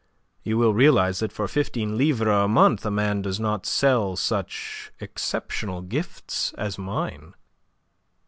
You 0.41 0.57
will 0.57 0.73
realize 0.73 1.19
that 1.19 1.31
for 1.31 1.47
fifteen 1.47 1.95
livres 1.95 2.27
a 2.27 2.47
month 2.47 2.83
a 2.87 2.89
man 2.89 3.21
does 3.21 3.39
not 3.39 3.67
sell 3.67 4.15
such 4.15 4.91
exceptional 4.99 5.83
gifts 5.83 6.53
as 6.57 6.79
mine. 6.79 7.35